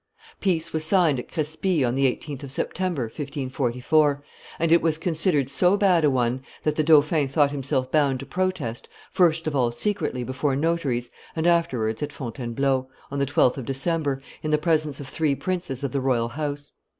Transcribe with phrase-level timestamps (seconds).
[0.39, 4.23] Peace was signed at Crespy on the 18th of September, 1544;
[4.57, 8.25] and it was considered so bad an one that the dauphin thought himself bound to
[8.25, 13.65] protest, first of all secretly before notaries and afterwards at Fontainebleau, on the 12th of
[13.65, 16.71] December, in the presence of three princes of the royal house.